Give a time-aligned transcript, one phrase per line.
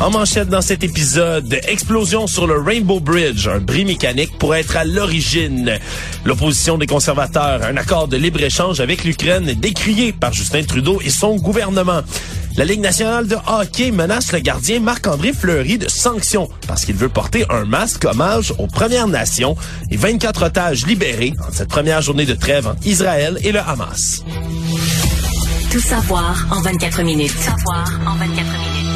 [0.00, 4.76] En manchette dans cet épisode, explosion sur le Rainbow Bridge, un bris mécanique pour être
[4.76, 5.78] à l'origine.
[6.24, 11.36] L'opposition des conservateurs, un accord de libre-échange avec l'Ukraine décrié par Justin Trudeau et son
[11.36, 12.02] gouvernement.
[12.56, 17.08] La Ligue nationale de hockey menace le gardien Marc-André Fleury de sanctions parce qu'il veut
[17.08, 19.56] porter un masque hommage aux Premières Nations
[19.90, 24.22] et 24 otages libérés en cette première journée de trêve entre Israël et le Hamas.
[25.70, 27.32] Tout savoir en 24 minutes.
[27.32, 28.93] Tout savoir en 24 minutes.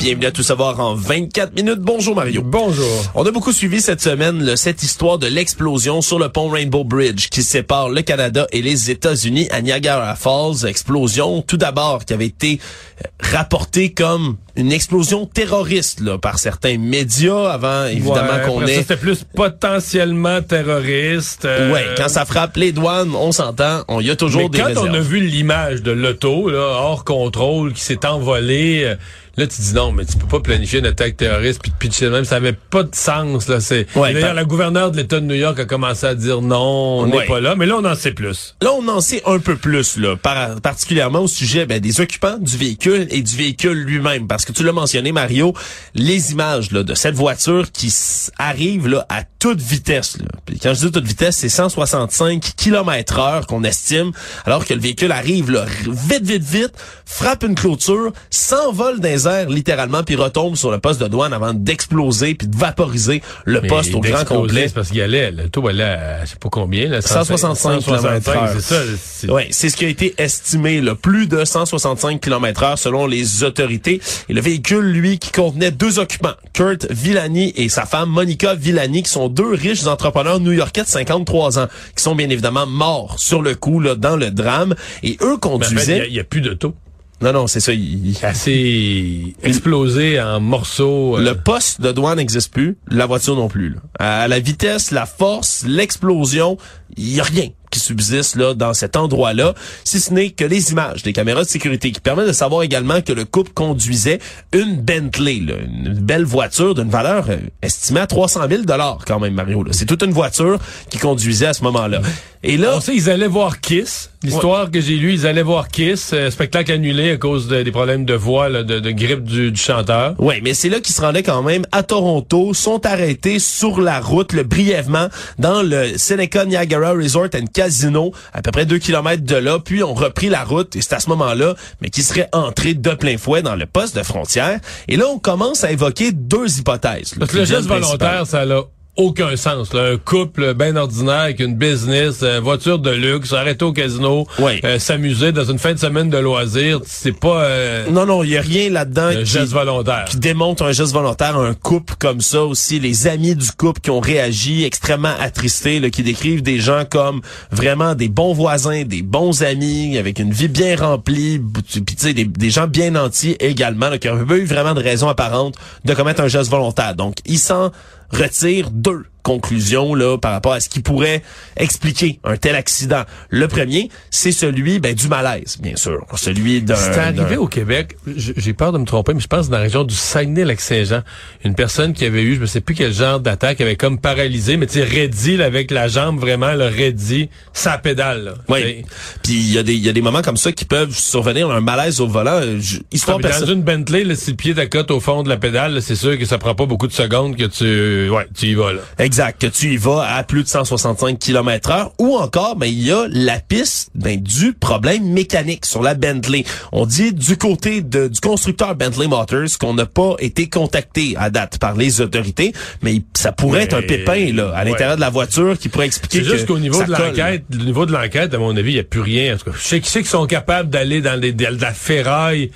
[0.00, 1.80] Bienvenue à Tout savoir en 24 minutes.
[1.80, 2.40] Bonjour Mario.
[2.42, 2.86] Bonjour.
[3.14, 6.84] On a beaucoup suivi cette semaine là, cette histoire de l'explosion sur le pont Rainbow
[6.84, 10.66] Bridge qui sépare le Canada et les États-Unis à Niagara Falls.
[10.66, 12.60] Explosion tout d'abord qui avait été
[13.04, 18.76] euh, rapportée comme une explosion terroriste là, par certains médias avant évidemment Ouais, qu'on ait
[18.76, 21.44] C'était plus potentiellement terroriste.
[21.44, 24.58] euh, Ouais, quand ça frappe les douanes, on s'entend, on y a toujours Mais des
[24.60, 24.88] quand réserves.
[24.90, 28.94] on a vu l'image de l'auto, là, hors contrôle, qui s'est envolée, euh,
[29.40, 32.24] là, tu dis non, mais tu peux pas planifier une attaque terroriste puis pitcher même.
[32.24, 33.60] Ça avait pas de sens, là.
[33.60, 36.40] C'est, Ouais, D'ailleurs, par- la gouverneure de l'État de New York a commencé à dire
[36.42, 37.26] non, on n'est Ouais.
[37.26, 37.54] pas là.
[37.56, 38.54] Mais là, on en sait plus.
[38.62, 42.38] Là, on en sait un peu plus, là, par- particulièrement au sujet ben, des occupants
[42.38, 44.26] du véhicule et du véhicule lui-même.
[44.28, 45.54] Parce que tu l'as mentionné, Mario,
[45.94, 47.92] les images là, de cette voiture qui
[48.38, 50.18] arrive là, à toute vitesse.
[50.18, 50.26] Là.
[50.46, 54.12] Puis quand je dis toute vitesse, c'est 165 km heure qu'on estime,
[54.44, 56.72] alors que le véhicule arrive là, vite, vite, vite,
[57.06, 61.54] frappe une clôture, s'envole dans les littéralement, puis retombe sur le poste de douane avant
[61.54, 64.68] d'exploser puis de vaporiser le Mais poste au grand complet.
[64.68, 68.60] C'est parce qu'il allait, l'auto allait à, je sais pas combien, là, 165 165, c'est
[68.60, 68.82] ça.
[69.00, 73.06] c'est- Oui, c'est ce qui a été estimé, là, plus de 165 km heure selon
[73.06, 74.00] les autorités.
[74.28, 79.02] Et le véhicule, lui, qui contenait deux occupants, Kurt Villani et sa femme Monica Villani,
[79.02, 83.42] qui sont deux riches entrepreneurs new-yorkais de 53 ans, qui sont bien évidemment morts sur
[83.42, 84.74] le coup, là, dans le drame.
[85.02, 86.06] Et eux Mais en fait, conduisaient...
[86.08, 86.74] Il n'y a, plus d'auto.
[87.22, 87.72] Non, non, c'est ça.
[87.74, 91.18] il- Assez explosé en morceaux.
[91.18, 93.70] euh, Le poste de douane n'existe plus, la voiture non plus.
[93.70, 93.80] là.
[93.98, 96.56] À la vitesse, la force, l'explosion,
[96.96, 99.54] il y a rien qui subsiste là dans cet endroit-là,
[99.84, 103.00] si ce n'est que les images des caméras de sécurité qui permettent de savoir également
[103.00, 104.18] que le couple conduisait
[104.52, 109.20] une Bentley, là, une belle voiture d'une valeur euh, estimée à 300 000 dollars quand
[109.20, 109.64] même, Mario.
[109.70, 110.58] C'est toute une voiture
[110.90, 112.00] qui conduisait à ce moment-là.
[112.42, 114.10] Et là, On sait, ils allaient voir Kiss.
[114.22, 116.10] L'histoire que j'ai lue, ils allaient voir Kiss.
[116.14, 119.50] euh, spectacle annulé à cause de- des problèmes de voix, là, de, de grippe du,
[119.52, 120.14] du chanteur.
[120.18, 124.00] Oui, mais c'est là qu'ils se rendaient quand même à Toronto, sont arrêtés sur la
[124.00, 129.22] route, le brièvement, dans le Seneca Niagara Resort and Casino, à peu près deux kilomètres
[129.22, 132.30] de là, puis ont repris la route, et c'est à ce moment-là, mais qui seraient
[132.32, 134.60] entrés de plein fouet dans le poste de frontière.
[134.88, 137.14] Et là, on commence à évoquer deux hypothèses.
[137.18, 138.62] Parce le geste volontaire, ça n'a
[139.00, 139.72] aucun sens.
[139.74, 139.92] là.
[139.92, 144.60] Un couple bien ordinaire avec une business, euh, voiture de luxe, arrêter au casino, Ouais.
[144.64, 148.30] euh, s'amuser dans une fin de semaine de loisirs, c'est pas euh, Non, non, il
[148.30, 150.04] y a rien là-dedans qui, geste volontaire.
[150.06, 152.78] qui démontre un geste volontaire un couple comme ça aussi.
[152.80, 157.20] Les amis du couple qui ont réagi extrêmement attristés, là, qui décrivent des gens comme
[157.50, 162.12] vraiment des bons voisins, des bons amis, avec une vie bien remplie, puis tu sais,
[162.14, 165.54] des, des gens bien entiers également, là, qui n'ont pas eu vraiment de raison apparente
[165.84, 166.94] de commettre un geste volontaire.
[166.94, 167.70] Donc, ils s'en
[168.10, 171.22] retirent deux conclusions là par rapport à ce qui pourrait
[171.56, 173.02] expliquer un tel accident.
[173.28, 176.06] Le premier, c'est celui ben, du malaise, bien sûr.
[176.16, 176.74] Celui d'un...
[176.76, 179.84] C'est arrivé au Québec, j'ai peur de me tromper, mais je pense dans la région
[179.84, 181.02] du Saguenay-Lac-Saint-Jean,
[181.44, 184.56] une personne qui avait eu, je ne sais plus quel genre d'attaque, avait comme paralysé,
[184.56, 188.24] mais tu sais, avec la jambe vraiment, le raidi, sa pédale.
[188.24, 188.84] Là, Oui.
[189.22, 191.50] Puis il y a des il y a des moments comme ça qui peuvent survenir
[191.50, 192.40] un malaise au volant.
[192.58, 195.36] Je- Histoire Ah, dans une Bentley, là, si le pied t'accote au fond de la
[195.36, 198.54] pédale, c'est sûr que ça prend pas beaucoup de secondes que tu, ouais, tu y
[198.54, 198.80] vas là.
[199.10, 202.80] Exact, que tu y vas à plus de 165 km heure ou encore ben il
[202.80, 206.44] y a la piste ben, du problème mécanique sur la Bentley.
[206.70, 211.28] On dit du côté de, du constructeur Bentley Motors qu'on n'a pas été contacté à
[211.28, 212.52] date par les autorités,
[212.82, 216.18] mais ça pourrait être un pépin là à l'intérieur de la voiture qui pourrait expliquer
[216.18, 218.80] C'est juste qu'au niveau de l'enquête, au niveau de l'enquête, à mon avis, il n'y
[218.80, 219.34] a plus rien.
[219.34, 221.72] En tout cas, je sais, je sais qu'ils sont capables d'aller dans les, dans la
[221.72, 222.52] ferraille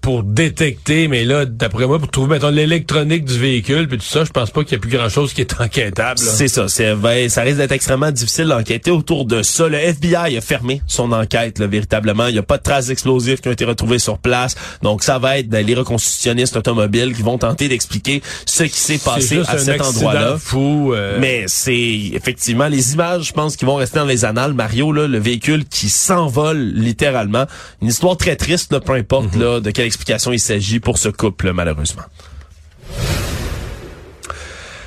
[0.00, 4.24] pour détecter, mais là, d'après moi, pour trouver, mettons, l'électronique du véhicule, puis tout ça,
[4.24, 6.18] je pense pas qu'il y a plus grand-chose qui est enquêtable.
[6.18, 6.68] C'est ça.
[6.68, 9.68] C'est, ben, ça risque d'être extrêmement difficile d'enquêter autour de ça.
[9.68, 12.26] Le FBI a fermé son enquête, là, véritablement.
[12.28, 14.54] Il n'y a pas de traces explosives qui ont été retrouvées sur place.
[14.82, 18.98] Donc, ça va être ben, les reconstitutionnistes automobiles qui vont tenter d'expliquer ce qui s'est
[19.04, 20.36] passé juste à un cet endroit-là.
[20.38, 20.92] fou.
[20.94, 21.74] euh, Mais c'est
[22.14, 24.54] effectivement les images, je pense, qui vont rester dans les annales.
[24.54, 27.44] Mario, là, le véhicule qui s'envole littéralement.
[27.82, 29.42] Une histoire très triste, là, peu importe Mhm.
[29.42, 32.04] là, de quelle explication il s'agit pour ce couple, malheureusement.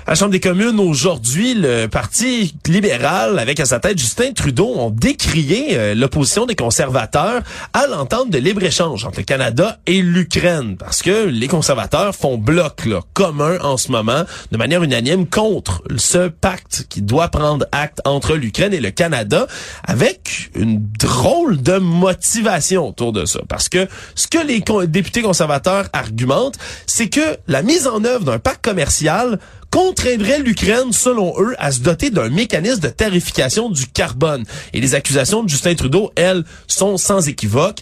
[0.06, 4.68] À la Chambre des communes, aujourd'hui, le Parti libéral, avec à sa tête Justin Trudeau,
[4.76, 7.42] ont décrié euh, l'opposition des conservateurs
[7.72, 10.76] à l'entente de libre-échange entre le Canada et l'Ukraine.
[10.76, 15.82] Parce que les conservateurs font bloc là, commun en ce moment, de manière unanime, contre
[15.96, 19.48] ce pacte qui doit prendre acte entre l'Ukraine et le Canada,
[19.86, 23.40] avec une drôle de motivation autour de ça.
[23.48, 26.58] Parce que ce que les députés conservateurs argumentent,
[26.88, 29.40] c'est que la mise en œuvre d'un pacte commercial
[29.74, 34.46] contraindrait l'Ukraine, selon eux, à se doter d'un mécanisme de tarification du carbone.
[34.72, 37.80] Et les accusations de Justin Trudeau, elles, sont sans équivoque.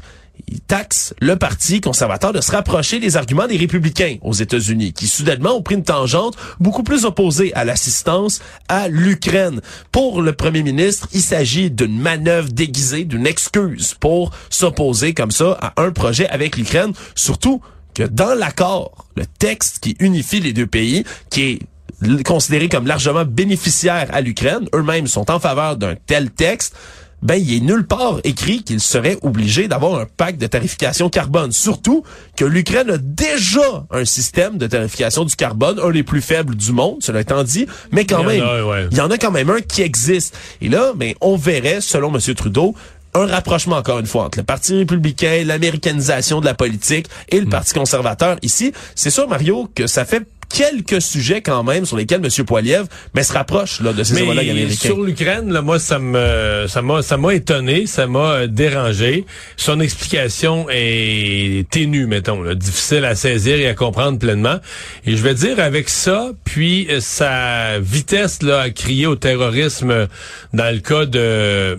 [0.48, 5.06] Il taxe le parti conservateur de se rapprocher des arguments des républicains aux États-Unis, qui
[5.06, 8.40] soudainement ont pris une tangente beaucoup plus opposée à l'assistance
[8.70, 9.60] à l'Ukraine.
[9.92, 15.58] Pour le premier ministre, il s'agit d'une manœuvre déguisée, d'une excuse pour s'opposer comme ça
[15.60, 17.62] à un projet avec l'Ukraine, surtout
[17.94, 21.60] que dans l'accord, le texte qui unifie les deux pays, qui est
[22.04, 26.76] l- considéré comme largement bénéficiaire à l'Ukraine, eux-mêmes sont en faveur d'un tel texte,
[27.22, 31.52] ben il est nulle part écrit qu'il serait obligé d'avoir un pacte de tarification carbone.
[31.52, 32.04] Surtout
[32.36, 36.72] que l'Ukraine a déjà un système de tarification du carbone, un des plus faibles du
[36.72, 38.88] monde, cela étant dit, mais quand Il même, a, ouais.
[38.92, 40.36] il y en a quand même un qui existe.
[40.62, 42.20] Et là, ben, on verrait, selon M.
[42.34, 42.74] Trudeau,
[43.14, 47.44] un rapprochement encore une fois entre le Parti républicain, l'américanisation de la politique et Hmm.
[47.44, 48.72] le Parti conservateur ici.
[48.96, 52.46] C'est sûr, Mario, que ça fait quelques sujets quand même sur lesquels M.
[52.46, 54.90] Poiliev mais se rapproche là, de ses Mais homologues américains.
[54.90, 59.26] sur l'Ukraine, là, moi, ça me, ça m'a, ça m'a étonné, ça m'a euh, dérangé.
[59.58, 64.58] Son explication est ténue, mettons, là, difficile à saisir et à comprendre pleinement.
[65.06, 70.08] Et je vais dire avec ça, puis euh, sa vitesse là à crier au terrorisme
[70.54, 71.78] dans le cas de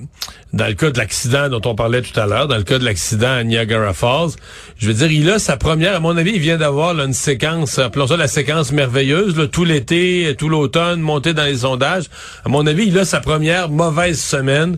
[0.53, 2.85] dans le cas de l'accident dont on parlait tout à l'heure, dans le cas de
[2.85, 4.31] l'accident à Niagara Falls,
[4.79, 7.79] je veux dire, il a sa première, à mon avis, il vient d'avoir une séquence,
[7.79, 12.05] appelons ça la séquence merveilleuse, là, tout l'été, tout l'automne, monté dans les sondages.
[12.45, 14.77] À mon avis, il a sa première mauvaise semaine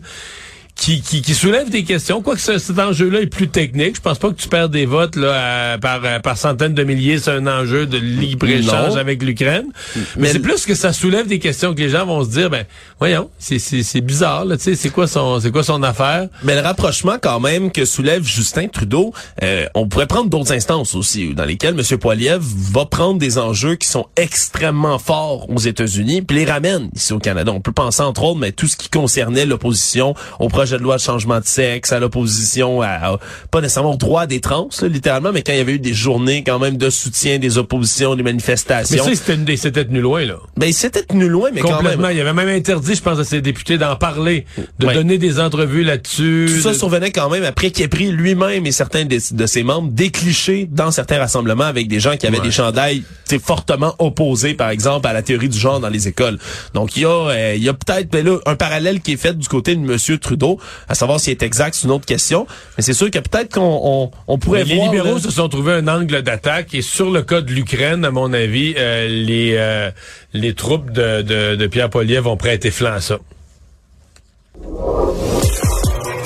[0.75, 2.21] qui, qui, qui soulève des questions.
[2.21, 3.95] Quoique ce, cet enjeu-là est plus technique.
[3.95, 6.83] Je pense pas que tu perds des votes là, à- par, à- par centaines de
[6.83, 7.17] milliers.
[7.17, 9.67] C'est un enjeu de libre-échange avec l'Ukraine.
[9.95, 12.49] Mais, Mais- c'est plus que ça soulève des questions que les gens vont se dire,
[12.49, 12.65] ben,
[12.99, 16.27] voyons, c'est, c'est, c'est bizarre, là, tu sais, c'est quoi son, c'est quoi son affaire?
[16.43, 19.13] Mais le rapprochement quand même que soulève Justin Trudeau,
[19.43, 21.97] euh, on pourrait prendre d'autres instances aussi, dans lesquelles M.
[21.97, 22.41] Poiliev
[22.73, 27.19] va prendre des enjeux qui sont extrêmement forts aux États-Unis, puis les ramène ici au
[27.19, 27.53] Canada.
[27.53, 30.97] On peut penser entre autres, mais tout ce qui concernait l'opposition au projet de loi
[30.97, 33.19] de changement de sexe, à l'opposition à, à-
[33.51, 35.93] pas nécessairement au droit des trans, là, littéralement, mais quand il y avait eu des
[35.93, 39.03] journées quand même de soutien, des oppositions, des Mais manifestations.
[39.03, 40.35] ça, c'était, c'était tenu loin, là.
[40.57, 42.03] Ben, c'était tenu loin, mais quand Complètement.
[42.07, 42.11] même.
[42.11, 44.45] Il y avait même interdit, je pense, à ses députés d'en parler,
[44.79, 44.93] de Ouais.
[44.93, 46.47] donner des entrevues là-dessus.
[46.49, 49.45] Tout ça de- survenait quand même après qu'il ait pris lui-même et certains de, de
[49.45, 52.43] ses membres des clichés dans certains rassemblements avec des gens qui avaient Ouais.
[52.45, 53.03] des chandails
[53.43, 56.37] fortement opposés, par exemple, à la théorie du genre dans les écoles.
[56.73, 59.17] Donc, il y a, euh, il y a peut-être ben là, un parallèle qui est
[59.17, 60.17] fait du côté de M.
[60.19, 60.54] Trudeau,
[60.89, 62.47] à savoir s'il est exact, c'est une autre question.
[62.77, 64.91] Mais c'est sûr que peut-être qu'on on, on pourrait Mais les voir...
[64.91, 68.11] libéraux là- se sont trouvés un angle d'attaque et sur le cas de l'Ukraine, à
[68.11, 69.91] mon avis, euh, les euh,
[70.33, 73.17] les troupes de, de, de Pierre Poliev vont prêter flanc à ça.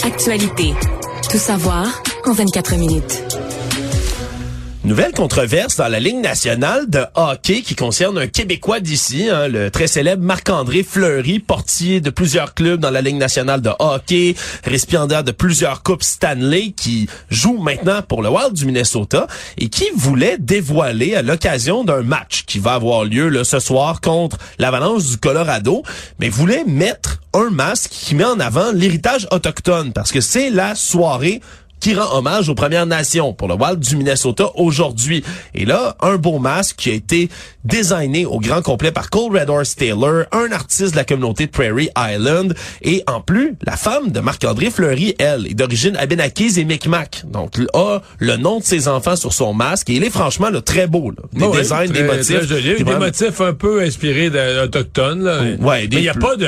[0.03, 0.73] Actualité.
[1.31, 1.85] Tout savoir
[2.25, 3.23] en 24 minutes.
[4.89, 9.69] Nouvelle controverse dans la Ligue nationale de hockey qui concerne un Québécois d'ici, hein, le
[9.69, 15.23] très célèbre Marc-André Fleury, portier de plusieurs clubs dans la Ligue nationale de hockey, récipiendaire
[15.23, 19.27] de plusieurs coupes Stanley, qui joue maintenant pour le Wild du Minnesota
[19.59, 24.01] et qui voulait dévoiler à l'occasion d'un match qui va avoir lieu là, ce soir
[24.01, 25.83] contre l'Avalanche du Colorado,
[26.17, 30.73] mais voulait mettre un masque qui met en avant l'héritage autochtone parce que c'est la
[30.73, 31.41] soirée
[31.79, 35.23] qui rend hommage aux Premières Nations pour le Wild du Minnesota aujourd'hui.
[35.53, 37.29] Et là, un beau masque qui a été
[37.63, 41.51] designé au grand complet par Cole Red Horse Taylor, un artiste de la communauté de
[41.51, 42.55] Prairie Island.
[42.81, 47.23] Et en plus, la femme de Marc-André Fleury, elle, est d'origine abénaquise et Micmac.
[47.27, 49.89] Donc, elle a le nom de ses enfants sur son masque.
[49.89, 51.11] Et il est franchement là, très beau.
[51.11, 51.23] Là.
[51.51, 52.37] Des designs, des motifs.
[52.39, 52.75] très joli.
[52.77, 55.57] Des vraiment- motifs un peu inspirés d'Autochtones.
[55.61, 56.47] Ouais, des Mais il n'y a plus- pas de...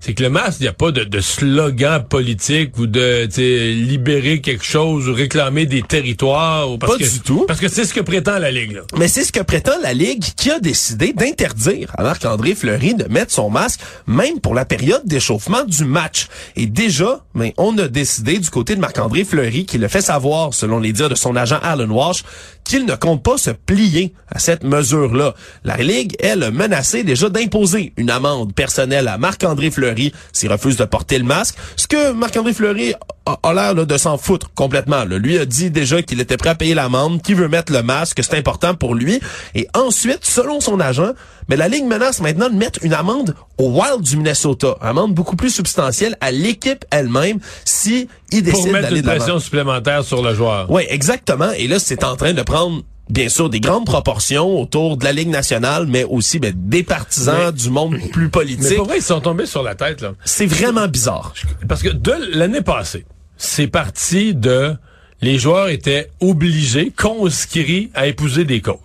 [0.00, 3.28] c'est que le masque, il n'y a pas de, de slogan politique ou de
[3.72, 6.70] libérer quelque chose ou réclamer des territoires.
[6.70, 7.44] Ou parce Pas que, du tout.
[7.46, 8.72] Parce que c'est ce que prétend la Ligue.
[8.72, 8.80] Là.
[8.98, 13.04] Mais c'est ce que prétend la Ligue qui a décidé d'interdire à Marc-André Fleury de
[13.12, 16.28] mettre son masque, même pour la période d'échauffement du match.
[16.56, 20.54] Et déjà, mais on a décidé du côté de Marc-André Fleury, qui le fait savoir,
[20.54, 22.22] selon les dires de son agent Alan Walsh,
[22.70, 25.34] qu'il ne compte pas se plier à cette mesure-là.
[25.64, 30.76] La Ligue, elle, a menacé déjà d'imposer une amende personnelle à Marc-André Fleury s'il refuse
[30.76, 31.56] de porter le masque.
[31.74, 32.94] Ce que Marc-André Fleury
[33.26, 35.04] a, l'air de s'en foutre complètement.
[35.04, 38.18] Lui a dit déjà qu'il était prêt à payer l'amende, qu'il veut mettre le masque,
[38.18, 39.18] que c'est important pour lui.
[39.56, 41.10] Et ensuite, selon son agent,
[41.50, 44.76] mais la Ligue menace maintenant de mettre une amende au Wild du Minnesota.
[44.80, 49.02] Une amende beaucoup plus substantielle à l'équipe elle-même si il Pour décide mettre d'aller une
[49.02, 49.18] de l'avant.
[49.18, 50.70] pression supplémentaire sur le joueur.
[50.70, 51.50] Oui, exactement.
[51.58, 55.12] Et là, c'est en train de prendre bien sûr des grandes proportions autour de la
[55.12, 58.76] Ligue nationale, mais aussi ben, des partisans Mais- du monde plus Mais politique.
[58.76, 60.00] pour vrai, ils sont tombés sur la tête.
[60.00, 60.12] là?
[60.24, 61.34] C'est vraiment bizarre.
[61.68, 63.04] Parce que de l'année passée,
[63.36, 64.76] c'est parti de
[65.22, 68.76] les joueurs étaient obligés, conscrits à épouser des causes.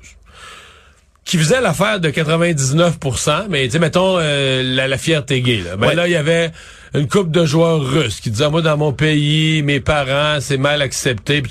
[1.26, 5.62] Qui faisait l'affaire de 99% mais tu sais, mettons euh, la, la fierté gay.
[5.66, 5.76] Là.
[5.76, 5.96] Ben Ouais.
[5.96, 6.52] là, il y avait
[6.94, 10.82] une couple de joueurs russes qui disaient, moi, dans mon pays, mes parents, c'est mal
[10.82, 11.42] accepté.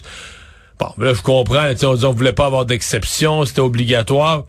[0.78, 1.68] Bon, ben là, je comprends.
[1.70, 4.44] tu sais, On on voulait pas avoir d'exception, c'était obligatoire.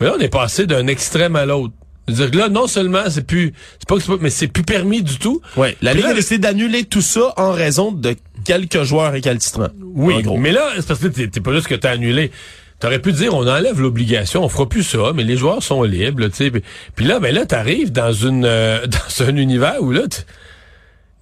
[0.00, 1.72] Mais là, on est passé d'un extrême à l'autre.
[2.06, 4.62] C'est-à-dire que là, non seulement c'est plus, c'est pas que c'est pas, mais c'est plus
[4.64, 5.40] permis du tout.
[5.56, 8.14] Ouais, la Puis Ligue là, a décidé d'annuler tout ça en raison de
[8.44, 9.68] quelques joueurs récalcitrants.
[9.94, 12.30] Oui, mais là, c'est parce que t'es t'es pas juste que t'as annulé.
[12.80, 16.26] T'aurais pu dire, on enlève l'obligation, on fera plus ça, mais les joueurs sont libres,
[16.28, 16.50] tu sais.
[16.50, 16.62] Puis,
[16.96, 20.02] puis là, ben là, t'arrives dans une euh, dans un univers où là,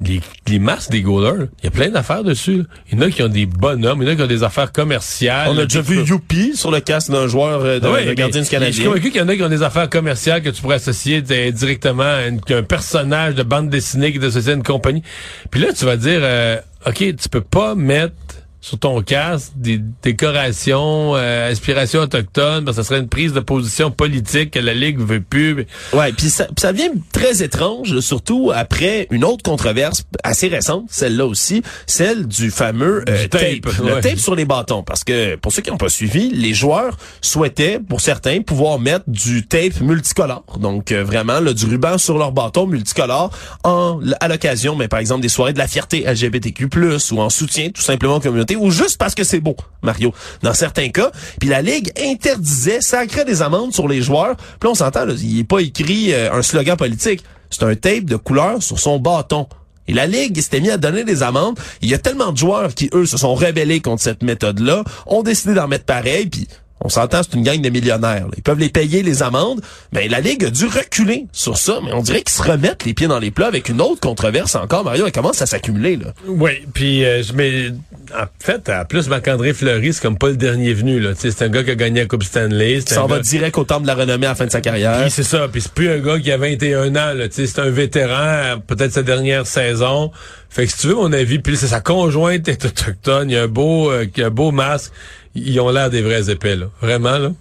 [0.04, 2.56] les, les masques des goalers, il y a plein d'affaires dessus.
[2.58, 2.64] là.
[2.90, 4.42] Il y en a qui ont des bonhommes, il y en a qui ont des
[4.42, 5.48] affaires commerciales.
[5.50, 6.02] On a déjà vu.
[6.02, 9.10] Youpi sur le casque d'un joueur euh, de, ouais, de gardien du Je suis convaincu
[9.12, 12.02] qu'il y en a qui ont des affaires commerciales que tu pourrais associer t'sais, directement
[12.02, 15.04] à une- un personnage de bande dessinée qui est associé à une compagnie.
[15.52, 18.14] Puis là, tu vas dire, euh, OK, tu peux pas mettre
[18.62, 23.90] sur ton casque des décorations, euh, inspiration autochtone, que ça serait une prise de position
[23.90, 25.66] politique que la Ligue veut plus.
[25.92, 30.84] Ouais, puis ça, puis ça vient très étrange, surtout après une autre controverse assez récente,
[30.90, 34.00] celle-là aussi, celle du fameux euh, Du tape, le ouais.
[34.00, 34.84] tape sur les bâtons.
[34.84, 39.06] Parce que pour ceux qui n'ont pas suivi, les joueurs souhaitaient, pour certains, pouvoir mettre
[39.08, 44.28] du tape multicolore, donc euh, vraiment là, du ruban sur leur bâton multicolore, en à
[44.28, 46.68] l'occasion, mais par exemple des soirées de la fierté LGBTQ+,
[47.10, 48.20] ou en soutien tout simplement aux
[48.56, 51.10] ou juste parce que c'est beau, Mario, dans certains cas.
[51.40, 54.36] Puis la Ligue interdisait, sacrait des amendes sur les joueurs.
[54.60, 57.24] Puis on s'entend, il est pas écrit euh, un slogan politique.
[57.50, 59.46] C'est un tape de couleur sur son bâton.
[59.88, 61.58] Et la Ligue s'était mis à donner des amendes.
[61.80, 65.22] Il y a tellement de joueurs qui, eux, se sont rebellés contre cette méthode-là, ont
[65.22, 66.46] décidé d'en mettre pareil, puis
[66.84, 68.26] on s'entend, c'est une gang de millionnaires.
[68.26, 68.32] là.
[68.36, 69.60] Ils peuvent les payer les amendes.
[69.92, 71.78] Mais la Ligue a dû reculer sur ça.
[71.84, 74.54] Mais on dirait qu'ils se remettent les pieds dans les plats avec une autre controverse
[74.54, 74.84] encore.
[74.84, 75.96] Mario, elle commence à s'accumuler.
[75.96, 76.12] là.
[76.26, 77.68] Oui, puis euh, je mais
[78.14, 81.00] en fait, à plus Marc-André Fleury, c'est comme pas le dernier venu.
[81.00, 81.14] là.
[81.14, 82.74] Tu sais, C'est un gars qui a gagné la Coupe Stanley.
[82.74, 84.50] Il c'est s'en un va direct au temple de la renommée à la fin de
[84.50, 85.00] sa carrière.
[85.02, 87.46] Puis c'est ça, puis c'est plus un gars qui a 21 ans, là, tu sais,
[87.46, 90.10] c'est un vétéran, peut-être sa dernière saison.
[90.50, 93.38] Fait que si tu veux mon avis, puis c'est sa conjointe est autochtone, il y
[93.38, 94.92] a un beau, euh, il a un beau masque,
[95.34, 96.66] ils ont l'air des vrais épais, là.
[96.80, 97.32] Vraiment, là.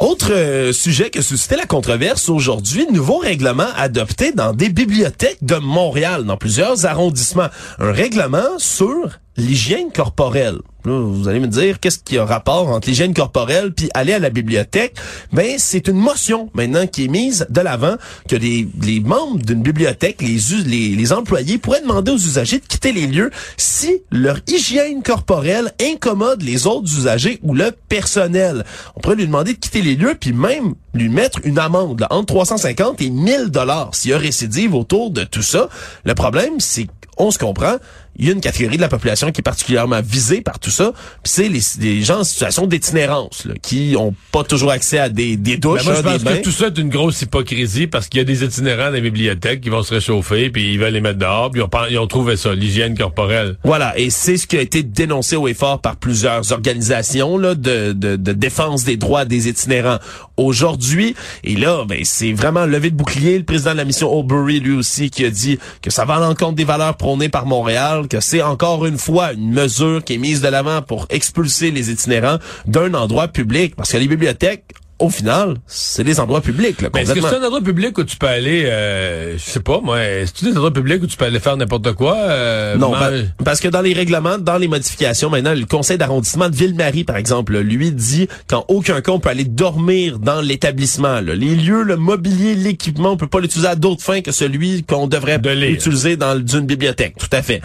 [0.00, 5.56] Autre euh, sujet que suscitait la controverse aujourd'hui, nouveau règlement adopté dans des bibliothèques de
[5.56, 7.48] Montréal, dans plusieurs arrondissements.
[7.78, 10.58] Un règlement sur l'hygiène corporelle.
[10.84, 14.18] Vous allez me dire, qu'est-ce qu'il y a rapport entre l'hygiène corporelle puis aller à
[14.18, 14.96] la bibliothèque?
[15.32, 17.96] Ben, c'est une motion maintenant qui est mise de l'avant
[18.28, 18.68] que les,
[19.00, 24.38] membres d'une bibliothèque, les employés pourraient demander aux usagers de quitter les lieux si leur
[24.46, 28.64] hygiène corporelle incommode les autres usagers ou le personnel.
[28.96, 32.08] On pourrait lui demander de quitter les lieux puis même lui mettre une amende là,
[32.10, 35.68] entre 350 et 1000 dollars s'il y a récidive autour de tout ça.
[36.04, 36.86] Le problème, c'est
[37.20, 37.76] on se comprend,
[38.16, 40.92] il y a une catégorie de la population qui est particulièrement visée par tout ça,
[41.22, 45.08] puis c'est les, les gens en situation d'itinérance, là, qui ont pas toujours accès à
[45.08, 46.36] des, des douches, Ben, moi, je hein, pense des bains.
[46.38, 49.00] que tout ça est une grosse hypocrisie parce qu'il y a des itinérants dans les
[49.00, 52.36] bibliothèques qui vont se réchauffer puis ils veulent les mettre dehors puis ils ont, trouvé
[52.36, 53.56] ça, l'hygiène corporelle.
[53.64, 57.92] Voilà, et c'est ce qui a été dénoncé au effort par plusieurs organisations là, de,
[57.92, 59.98] de, de défense des droits des itinérants
[60.36, 61.14] aujourd'hui.
[61.44, 63.38] Et là, ben, c'est vraiment levé de bouclier.
[63.38, 66.20] Le président de la mission Aubury, lui aussi, qui a dit que ça va à
[66.20, 70.18] l'encontre des valeurs prônées par Montréal, que c'est encore une fois une mesure qui est
[70.18, 73.74] mise de l'avant pour expulser les itinérants d'un endroit public.
[73.76, 74.64] Parce que les bibliothèques,
[74.98, 76.82] au final, c'est des endroits publics.
[76.82, 79.80] Là, est-ce que c'est un endroit public où tu peux aller, euh, je sais pas,
[79.82, 82.16] moi, est-ce que c'est des endroits publics où tu peux aller faire n'importe quoi?
[82.18, 83.10] euh, Non, pa-
[83.42, 87.16] parce que dans les règlements, dans les modifications, maintenant, le conseil d'arrondissement de Ville-Marie, par
[87.16, 91.20] exemple, lui dit qu'en aucun cas on peut aller dormir dans l'établissement.
[91.20, 95.06] Les lieux, le mobilier, l'équipement, on peut pas l'utiliser à d'autres fins que celui qu'on
[95.06, 97.14] devrait De utiliser dans d'une bibliothèque.
[97.18, 97.62] Tout à fait.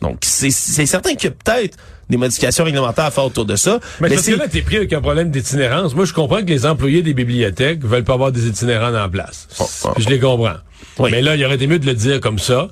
[0.00, 1.76] Donc, c'est certain qu'il y a peut-être
[2.08, 3.80] des modifications réglementaires à faire autour de ça.
[4.00, 5.94] Mais, parce c'est- que là, t'es pris avec un problème d'itinérance.
[5.94, 9.48] Moi, je comprends que les employés des bibliothèques veulent pas avoir des itinérants en place.
[9.60, 9.88] Oh, oh.
[9.98, 10.56] Je les comprends.
[10.98, 11.10] Oui.
[11.10, 12.68] Mais là, il aurait été mieux de le dire comme ça,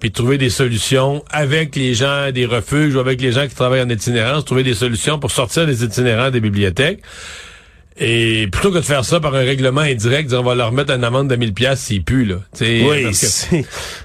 [0.00, 3.54] puis de trouver des solutions avec les gens des refuges ou avec les gens qui
[3.54, 7.00] travaillent en itinérance, trouver des solutions pour sortir les itinérants des bibliothèques.
[8.02, 10.92] Et plutôt que de faire ça par un règlement indirect, dire on va leur mettre
[10.92, 12.36] une amende de 1000 pièces s'ils puent, là.
[12.54, 13.04] T'sais, Oui,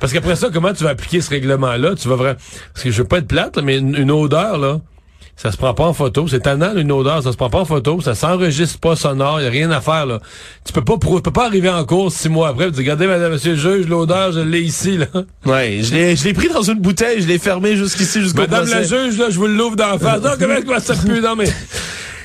[0.02, 1.96] parce qu'après ça, comment tu vas appliquer ce règlement-là?
[1.96, 2.38] Tu vas vraiment...
[2.74, 4.82] Parce que je veux pas être plate, là, mais une, une odeur, là,
[5.38, 6.28] ça se prend pas en photo.
[6.28, 8.00] C'est tannant, une odeur, ça se prend pas en photo.
[8.02, 9.42] Ça s'enregistre pas sonore.
[9.42, 10.20] Y a rien à faire, là.
[10.66, 13.08] Tu peux pas, tu peux pas arriver en cours six mois après et dire, regardez,
[13.08, 15.08] madame, monsieur le juge, l'odeur, je l'ai ici, là.
[15.46, 18.68] Ouais, je l'ai, je l'ai pris dans une bouteille, je l'ai fermé jusqu'ici, jusqu'au Madame
[18.68, 20.22] la juge, là, je vous l'ouvre d'en face.
[20.22, 21.22] Non, comment comment ça pue?
[21.22, 21.48] Non, mais...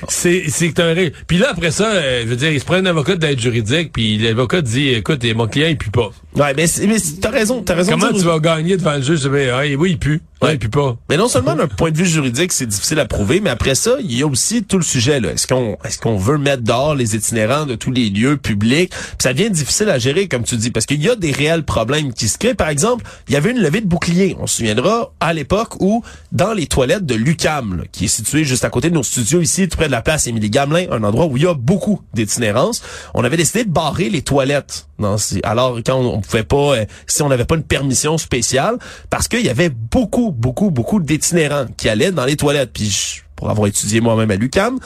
[0.07, 2.75] C'est, c'est un ré- Puis là, après ça, euh, je veux dire, il se prend
[2.75, 6.09] un avocat d'aide juridique, puis l'avocat dit, écoute, mon client, il pue pas.
[6.35, 7.91] Ouais, mais, mais t'as raison, t'as raison.
[7.91, 9.27] Comment tu vas gagner devant le juge?
[9.27, 10.21] Ben, ah, oui, il pue.
[10.41, 10.53] Ouais, Ouais.
[10.55, 10.97] il pue pas.
[11.09, 13.97] Mais non seulement d'un point de vue juridique, c'est difficile à prouver, mais après ça,
[14.01, 15.19] il y a aussi tout le sujet.
[15.19, 15.33] là.
[15.33, 18.89] Est-ce qu'on est-ce qu'on veut mettre dehors les itinérants de tous les lieux publics?
[18.89, 21.61] Puis ça devient difficile à gérer, comme tu dis, parce qu'il y a des réels
[21.63, 22.55] problèmes qui se créent.
[22.55, 24.35] Par exemple, il y avait une levée de bouclier.
[24.39, 28.65] On se souviendra à l'époque où, dans les toilettes de l'UCAM, qui est situé juste
[28.65, 31.25] à côté de nos studios ici, tout près de la place Émilie Gamelin, un endroit
[31.25, 32.81] où il y a beaucoup d'itinérance,
[33.13, 34.87] on avait décidé de barrer les toilettes.
[35.17, 38.77] Ces- alors quand on, pouvait pas, euh, si on n'avait pas une permission spéciale,
[39.09, 42.71] parce qu'il y avait beaucoup, beaucoup, beaucoup d'itinérants qui allaient dans les toilettes.
[42.73, 44.79] Puis je- pour avoir étudié moi-même à l'UCAM,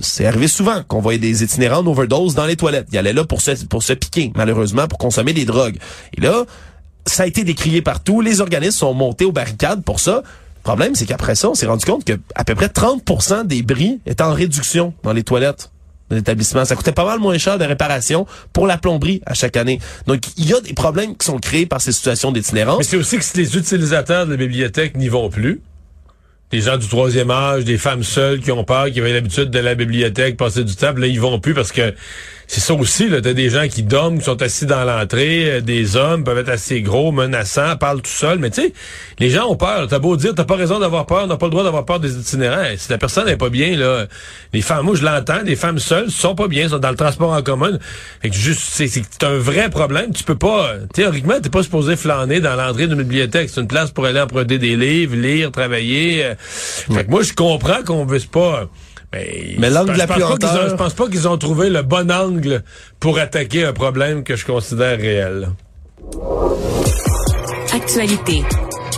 [0.00, 2.86] c'est arrivé souvent qu'on voyait des itinérants d'overdose dans les toilettes.
[2.92, 5.76] Ils allaient là pour se, pour se piquer, malheureusement, pour consommer des drogues.
[6.16, 6.44] Et là,
[7.04, 8.20] ça a été décrié partout.
[8.20, 10.22] Les organismes sont montés aux barricades pour ça.
[10.62, 13.62] Le problème, c'est qu'après ça, on s'est rendu compte que à peu près 30% des
[13.62, 15.72] bris étaient en réduction dans les toilettes
[16.14, 16.64] l'établissement.
[16.64, 19.80] Ça coûtait pas mal moins cher de réparation pour la plomberie à chaque année.
[20.06, 22.84] Donc, il y a des problèmes qui sont créés par ces situations Mais d'itinérance.
[22.84, 25.60] c'est aussi que si les utilisateurs de la bibliothèque n'y vont plus,
[26.50, 29.58] des gens du troisième âge, des femmes seules qui ont peur, qui avaient l'habitude de
[29.58, 31.94] la bibliothèque, passer du puis là, ils vont plus parce que
[32.52, 33.22] c'est ça aussi, là.
[33.22, 36.50] T'as des gens qui dorment, qui sont assis dans l'entrée, euh, des hommes peuvent être
[36.50, 38.74] assez gros, menaçants, parlent tout seuls, mais tu sais,
[39.18, 39.88] les gens ont peur.
[39.88, 42.14] T'as beau dire, t'as pas raison d'avoir peur, on pas le droit d'avoir peur des
[42.14, 42.66] itinérants.
[42.76, 44.04] Si la personne n'est pas bien, là,
[44.52, 47.32] les femmes, moi, je l'entends, des femmes seules sont pas bien, sont dans le transport
[47.32, 47.78] en commun.
[48.20, 50.12] Fait que juste, c'est, c'est un vrai problème.
[50.12, 53.48] Tu peux pas, théoriquement, t'es pas supposé flâner dans l'entrée d'une bibliothèque.
[53.48, 56.22] C'est une place pour aller emprunter des livres, lire, travailler.
[56.22, 56.34] euh.
[56.38, 58.68] Fait que moi, je comprends qu'on veut pas.
[59.12, 61.82] Mais, Mais l'angle je de la ont- puanteur- Je pense pas qu'ils ont trouvé le
[61.82, 62.62] bon angle
[62.98, 65.50] pour attaquer un problème que je considère réel.
[67.74, 68.42] Actualité.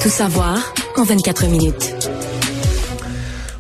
[0.01, 0.59] Tout savoir
[0.97, 2.04] en 24 minutes.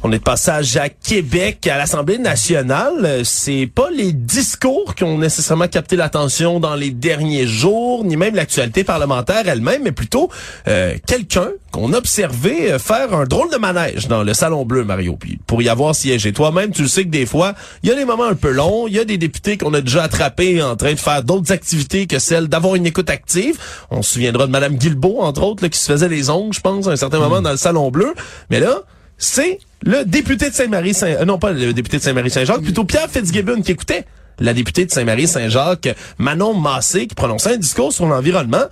[0.06, 3.06] On est de passage à Québec, à l'Assemblée nationale.
[3.06, 8.18] Euh, C'est pas les discours qui ont nécessairement capté l'attention dans les derniers jours, ni
[8.18, 10.28] même l'actualité parlementaire elle-même, mais plutôt
[10.68, 14.84] euh, quelqu'un qu'on a observé euh, faire un drôle de manège dans le Salon Bleu,
[14.84, 15.16] Mario.
[15.18, 17.94] Puis pour y avoir siégé toi-même, tu le sais que des fois, il y a
[17.94, 20.76] des moments un peu longs, il y a des députés qu'on a déjà attrapés en
[20.76, 23.56] train de faire d'autres activités que celle d'avoir une écoute active.
[23.90, 26.60] On se souviendra de Madame Guilbeault, entre autres, là, qui se faisait les ongles, je
[26.60, 28.12] pense, à un certain moment dans le Salon Bleu.
[28.50, 28.82] Mais là,
[29.18, 33.10] c'est le député de Saint-Marie, Saint euh, non pas le député de Saint-Marie-Saint-Jacques, plutôt Pierre
[33.10, 34.04] Fitzgibbon qui écoutait
[34.40, 38.64] la députée de Saint-Marie-Saint-Jacques, Manon Massé, qui prononçait un discours sur l'environnement.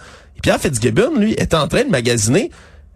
[0.43, 2.51] Pierre Fitzgibbon, lui, était en train de magasiner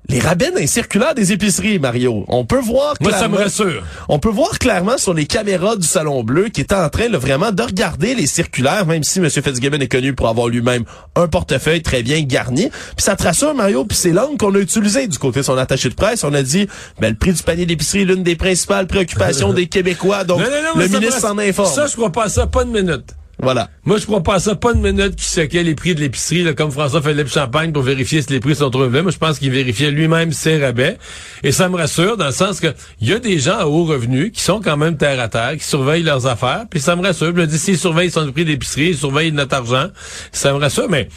[0.09, 2.25] les rabais d'un circulaire des épiceries, Mario.
[2.29, 3.83] On peut voir Moi, ça me clairement- rassure.
[4.09, 7.19] on peut voir clairement sur les caméras du Salon Bleu qu'il était en train là,
[7.19, 9.29] vraiment de regarder les circulaires, même si M.
[9.29, 10.85] Fitzgibbon est connu pour avoir lui-même
[11.17, 12.69] un portefeuille très bien garni.
[12.71, 15.57] Puis ça te rassure, Mario, puis c'est l'angle qu'on a utilisé du côté de son
[15.59, 16.23] attaché de presse.
[16.25, 16.69] On a dit,
[17.01, 20.47] ben, le prix du panier d'épicerie est l'une des principales préoccupations des Québécois, donc Non,
[20.47, 21.73] non, non, le ministre s'en informe.
[21.75, 23.15] Ça, je crois pas à ça, pas une minute.
[23.39, 23.69] Voilà.
[23.85, 26.71] Moi, je crois pas ça, pas une minute qui checkait les prix de l'épicerie, comme
[26.71, 29.03] François-Philippe Champagne, pour vérifier si les prix sont trop élevés.
[29.03, 30.97] Moi, je pense qu'il vérifiait lui-même ses rabais.
[31.43, 33.85] Et ça me rassure, dans le sens que il y a des gens à haut
[33.85, 36.65] revenu qui sont quand même terre à terre, qui surveillent leurs affaires.
[36.71, 37.37] Puis ça me rassure.
[37.37, 39.89] Je dis, s'ils surveillent son prix d'épicerie, ils surveillent notre argent,
[40.33, 40.89] ça me rassure.
[40.89, 41.09] Mais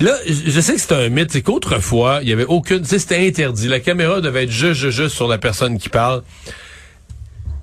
[0.00, 3.66] Là, je sais que c'est un mythe, c'est qu'autrefois, il y avait aucune, c'était interdit.
[3.66, 6.22] La caméra devait être juste, juste, juste sur la personne qui parle.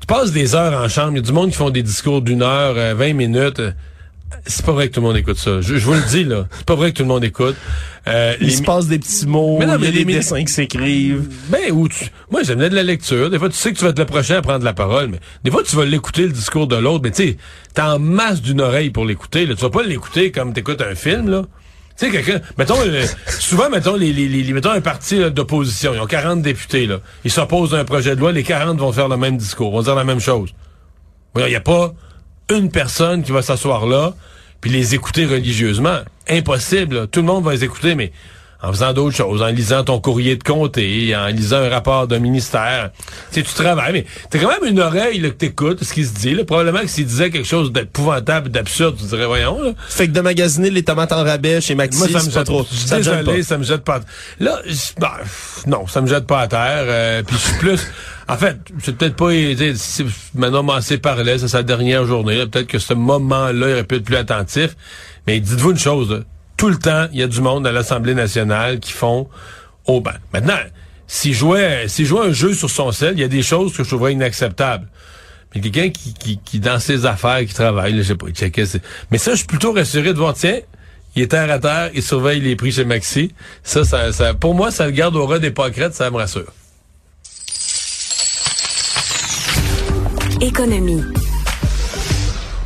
[0.08, 2.22] Tu passes des heures en chambre, il y a du monde qui font des discours
[2.22, 3.60] d'une heure, euh, 20 minutes.
[4.46, 5.62] C'est pas vrai que tout le monde écoute ça.
[5.62, 6.46] Je, je vous le dis, là.
[6.60, 7.56] C'est pas vrai que tout le monde écoute.
[8.08, 10.06] Euh, Il les se passe des petits mots, Mais non, il y mais a des
[10.06, 11.28] dessins qui s'écrivent.
[11.50, 12.06] Ben, ou tu...
[12.30, 13.32] Moi, j'aime bien de la lecture.
[13.32, 15.20] Des fois, tu sais que tu vas être le prochain à prendre la parole, mais
[15.44, 17.38] des fois, tu vas l'écouter, le discours de l'autre, mais tu sais,
[17.74, 19.48] t'as en masse d'une oreille pour l'écouter.
[19.48, 21.46] Tu vas pas l'écouter comme t'écoutes un film, là.
[21.98, 23.06] Tu sais, quelqu'un, mettons, euh,
[23.40, 27.00] souvent, mettons, les, les, les- mettons un parti d'opposition, ils ont 40 députés, là.
[27.24, 29.82] Ils s'opposent à un projet de loi, les 40 vont faire le même discours, vont
[29.82, 30.54] dire la même chose.
[31.38, 31.94] Il n'y a pas
[32.54, 34.14] une personne qui va s'asseoir là
[34.62, 36.00] puis les écouter religieusement.
[36.30, 37.08] Impossible.
[37.08, 38.12] Tout le monde va les écouter, mais
[38.62, 42.20] en faisant d'autres choses, en lisant ton courrier de comté, en lisant un rapport d'un
[42.20, 42.89] ministère.
[43.32, 46.04] Tu sais, tu travailles, mais t'as quand même une oreille là, que t'écoutes ce qui
[46.06, 46.34] se dit.
[46.34, 46.46] Là.
[46.46, 49.72] Probablement que s'il disait quelque chose d'épouvantable, d'absurde, tu dirais, voyons, là.
[49.88, 52.39] Fait que de magasiner les tomates en rabais chez Maxi, Moi, ça me c'est pas
[52.39, 52.65] jette trop.
[52.72, 53.44] Je Ça désolé, pas.
[53.44, 54.00] ça me jette pas.
[54.39, 54.60] Là,
[55.00, 55.12] ben,
[55.68, 56.86] non, ça me jette pas à terre.
[56.88, 57.88] euh, puis je suis plus.
[58.28, 59.30] En fait, c'est peut-être pas.
[59.76, 62.46] si Manon Massé parlait, c'est sa dernière journée.
[62.48, 64.76] Peut-être que ce moment-là, il aurait pu être plus attentif.
[65.28, 66.10] Mais dites-vous une chose.
[66.10, 66.18] là,
[66.58, 69.28] tout le temps, il y a du monde à l'Assemblée nationale qui font
[69.86, 70.12] au banc.
[70.34, 70.58] Maintenant,
[71.08, 74.13] s'il jouait, un jeu sur son sel, il y a des choses que je trouverais
[74.13, 74.88] inacceptables.
[75.54, 78.65] Mais quelqu'un qui, dans ses affaires, qui travaille, je sais pas, il checkait.
[79.12, 80.60] Mais ça, je suis plutôt rassuré de voir, tiens,
[81.15, 83.34] il est terre à terre, il surveille les prix chez Maxi.
[83.63, 86.52] Ça, ça, ça pour moi, ça le garde au ras des pâquerettes, ça me rassure.
[90.41, 91.02] Économie.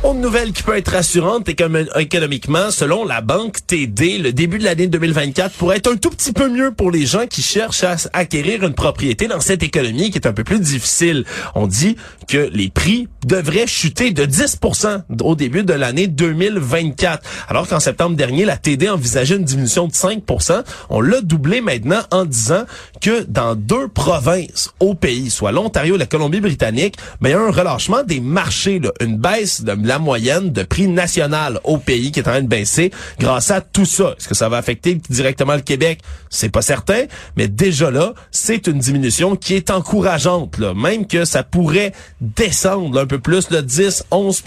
[0.02, 4.64] Autre nouvelle qui peut être rassurante économ- économiquement, selon la banque TD, le début de
[4.64, 7.96] l'année 2024 pourrait être un tout petit peu mieux pour les gens qui cherchent à
[8.14, 11.26] acquérir une propriété dans cette économie qui est un peu plus difficile.
[11.54, 11.96] On dit
[12.28, 17.22] que les prix devraient chuter de 10% au début de l'année 2024.
[17.48, 22.00] Alors qu'en septembre dernier, la TD envisageait une diminution de 5% On l'a doublé maintenant
[22.10, 22.64] en disant
[23.02, 27.50] que dans deux provinces au pays, soit l'Ontario et la Colombie-Britannique, il y a un
[27.50, 32.20] relâchement des marchés, là, une baisse de la moyenne de prix national au pays qui
[32.20, 34.14] est en train de baisser grâce à tout ça.
[34.16, 35.98] Est-ce que ça va affecter directement le Québec?
[36.28, 41.42] C'est pas certain, mais déjà là, c'est une diminution qui est encourageante, même que ça
[41.42, 44.44] pourrait descendre un peu plus de 10, 11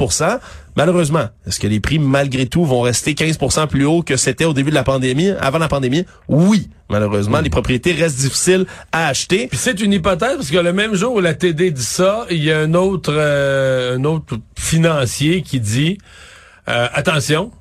[0.76, 4.54] Malheureusement, est-ce que les prix, malgré tout, vont rester 15% plus haut que c'était au
[4.54, 6.06] début de la pandémie, avant la pandémie?
[6.28, 6.70] Oui.
[6.90, 9.48] Malheureusement, les propriétés restent difficiles à acheter.
[9.48, 12.44] Puis c'est une hypothèse parce que le même jour où la TD dit ça, il
[12.44, 15.98] y a un autre, euh, un autre financier qui dit
[16.70, 17.52] euh, attention.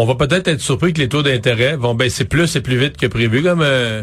[0.00, 2.96] On va peut-être être surpris que les taux d'intérêt vont baisser plus et plus vite
[2.96, 3.42] que prévu.
[3.42, 4.02] Comme euh...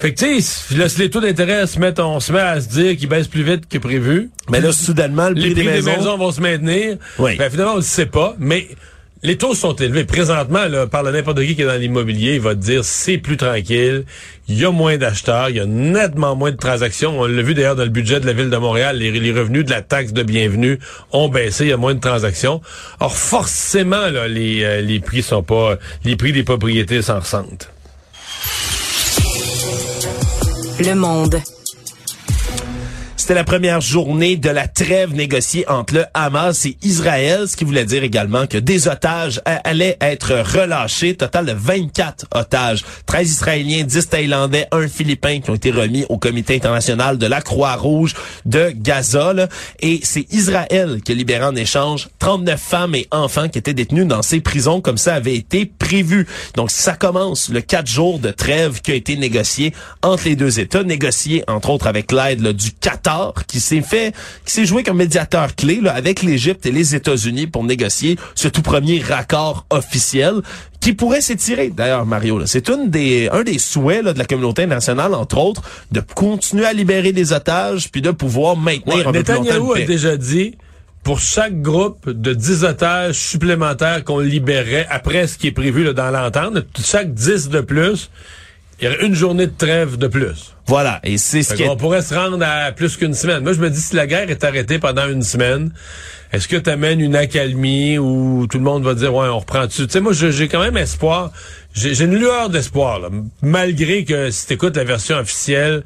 [0.00, 2.60] fait que tu sais, là, si les taux d'intérêt se mettent, on se met à
[2.60, 4.30] se dire qu'ils baissent plus vite que prévu.
[4.50, 6.96] Mais là, soudainement, le prix, les prix des, maisons, vont se maintenir.
[7.20, 7.36] Oui.
[7.36, 8.66] Ben, finalement, on ne sait pas, mais
[9.22, 10.04] les taux sont élevés.
[10.04, 13.36] Présentement, là, par n'importe qui qui est dans l'immobilier, il va te dire c'est plus
[13.36, 14.04] tranquille,
[14.48, 17.18] il y a moins d'acheteurs, il y a nettement moins de transactions.
[17.18, 19.64] On l'a vu d'ailleurs dans le budget de la ville de Montréal, les, les revenus
[19.64, 20.78] de la taxe de bienvenue
[21.12, 22.60] ont baissé, il y a moins de transactions.
[23.00, 25.76] Or, forcément, là, les, euh, les prix sont pas.
[26.04, 27.70] Les prix des propriétés s'en ressentent.
[30.78, 31.40] Le monde.
[33.26, 37.64] C'était la première journée de la trêve négociée entre le Hamas et Israël, ce qui
[37.64, 41.16] voulait dire également que des otages allaient être relâchés.
[41.16, 42.84] Total de 24 otages.
[43.06, 47.40] 13 Israéliens, 10 Thaïlandais, un Philippin qui ont été remis au Comité international de la
[47.40, 49.34] Croix-Rouge de Gaza.
[49.80, 54.06] Et c'est Israël qui a libéré en échange 39 femmes et enfants qui étaient détenus
[54.06, 56.28] dans ces prisons comme ça avait été prévu.
[56.54, 60.60] Donc ça commence le 4 jours de trêve qui a été négocié entre les deux
[60.60, 63.15] États, négocié entre autres avec l'aide du Qatar
[63.46, 67.46] qui s'est fait, qui s'est joué comme médiateur clé là, avec l'Égypte et les États-Unis
[67.46, 70.42] pour négocier ce tout premier raccord officiel
[70.80, 71.70] qui pourrait s'étirer.
[71.70, 75.62] D'ailleurs, Mario, c'est une des, un des souhaits là, de la communauté internationale, entre autres,
[75.90, 79.86] de continuer à libérer les otages puis de pouvoir maintenir Ouais, un peu plus a
[79.86, 80.54] déjà dit
[81.06, 85.92] pour chaque groupe de 10 otages supplémentaires qu'on libérait après ce qui est prévu là,
[85.92, 88.10] dans l'entente, chaque 10 de plus,
[88.78, 90.54] il y aurait une journée de trêve de plus.
[90.66, 93.42] Voilà, et c'est ce Fait qui est On pourrait se rendre à plus qu'une semaine.
[93.42, 95.70] Moi, je me dis, si la guerre est arrêtée pendant une semaine,
[96.32, 99.66] est-ce que tu amènes une accalmie où tout le monde va dire, ouais, on reprend
[99.66, 99.86] dessus?
[99.86, 101.30] Tu sais, moi, j'ai quand même espoir.
[101.72, 103.00] J'ai une lueur d'espoir.
[103.42, 105.84] Malgré que si t'écoutes la version officielle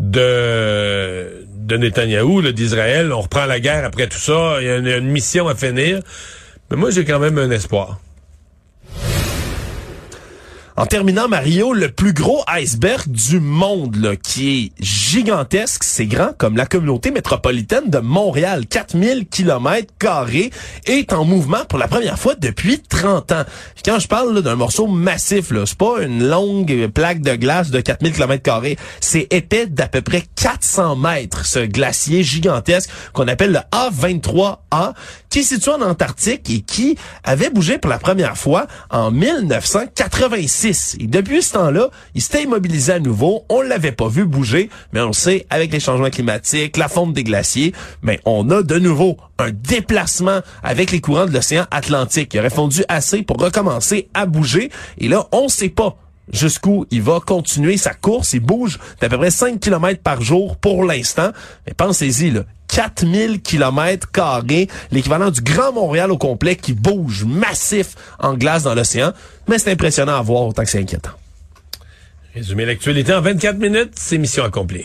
[0.00, 5.08] de, de Netanyahou, d'Israël, on reprend la guerre après tout ça, il y a une
[5.08, 6.00] mission à finir.
[6.70, 8.00] Mais moi, j'ai quand même un espoir.
[10.78, 16.36] En terminant, Mario, le plus gros iceberg du monde, là, qui est gigantesque, c'est grand
[16.36, 20.50] comme la communauté métropolitaine de Montréal, 4000 kilomètres carrés,
[20.84, 23.44] est en mouvement pour la première fois depuis 30 ans.
[23.86, 28.12] Quand je parle d'un morceau massif, c'est pas une longue plaque de glace de 4000
[28.12, 33.60] kilomètres carrés, c'est épais d'à peu près 400 mètres, ce glacier gigantesque qu'on appelle le
[33.74, 34.92] A23A,
[35.36, 40.96] qui situé en Antarctique et qui avait bougé pour la première fois en 1986.
[40.98, 43.44] Et depuis ce temps-là, il s'était immobilisé à nouveau.
[43.50, 47.22] On l'avait pas vu bouger, mais on sait, avec les changements climatiques, la fonte des
[47.22, 52.32] glaciers, mais on a de nouveau un déplacement avec les courants de l'océan Atlantique.
[52.32, 54.70] Il aurait fondu assez pour recommencer à bouger.
[54.96, 55.98] Et là, on sait pas
[56.32, 58.32] jusqu'où il va continuer sa course.
[58.32, 61.30] Il bouge d'à peu près 5 km par jour pour l'instant.
[61.66, 67.94] Mais pensez-y, là, 4000 km carrés, l'équivalent du Grand Montréal au complet qui bouge massif
[68.18, 69.12] en glace dans l'océan.
[69.48, 71.12] Mais c'est impressionnant à voir autant que c'est inquiétant.
[72.34, 74.84] Résumer l'actualité en 24 minutes, c'est mission accomplie.